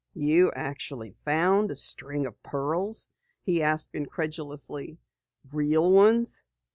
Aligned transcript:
"You 0.15 0.51
actually 0.55 1.15
found 1.25 1.69
a 1.69 1.75
string 1.75 2.25
of 2.25 2.41
pearls?" 2.41 3.07
he 3.43 3.61
asked 3.61 3.93
incredulously. 3.93 4.97
"Real 5.51 5.91
ones?" 5.91 6.41